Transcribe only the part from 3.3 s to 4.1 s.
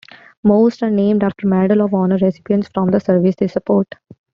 they support.